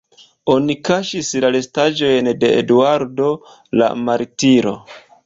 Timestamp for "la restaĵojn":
1.43-2.29